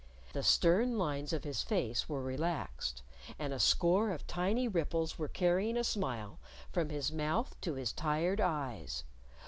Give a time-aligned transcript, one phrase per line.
[0.33, 3.03] The stern lines of his face were relaxed,
[3.37, 6.39] and a score of tiny ripples were carrying a smile
[6.71, 9.03] from his mouth to his tired eyes.